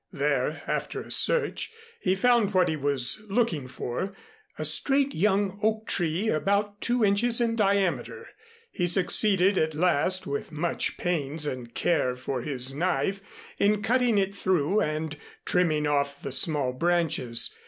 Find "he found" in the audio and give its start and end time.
1.99-2.55